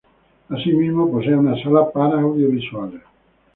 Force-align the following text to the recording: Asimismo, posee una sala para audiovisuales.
Asimismo, 0.49 1.11
posee 1.11 1.35
una 1.37 1.55
sala 1.61 1.91
para 1.91 2.21
audiovisuales. 2.21 3.03